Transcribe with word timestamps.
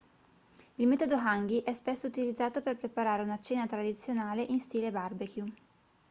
il 0.77 0.87
metodo 0.87 1.13
hangi 1.15 1.59
è 1.59 1.73
spesso 1.73 2.07
utilizzato 2.07 2.63
per 2.63 2.75
preparare 2.75 3.21
una 3.21 3.39
cena 3.39 3.67
tradizionale 3.67 4.41
in 4.41 4.57
stile 4.59 4.89
barbecue 4.89 5.53